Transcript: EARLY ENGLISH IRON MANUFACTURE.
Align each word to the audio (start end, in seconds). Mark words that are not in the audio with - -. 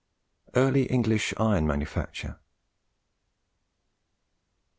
EARLY 0.55 0.89
ENGLISH 0.91 1.31
IRON 1.37 1.67
MANUFACTURE. 1.67 2.39